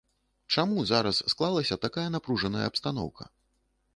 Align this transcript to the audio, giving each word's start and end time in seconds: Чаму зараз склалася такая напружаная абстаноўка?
Чаму 0.53 0.85
зараз 0.91 1.19
склалася 1.33 1.77
такая 1.85 2.07
напружаная 2.15 2.65
абстаноўка? 2.71 3.23